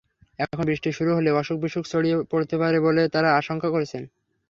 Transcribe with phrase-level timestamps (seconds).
[0.39, 4.03] এখন বৃষ্টি শুরু হলে অসুখ-বিসুখ ছড়িয়ে পড়তে পারে বলে তাঁরা আশঙ্কা করছেন।